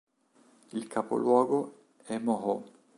[0.73, 2.63] Il capoluogo è Moho.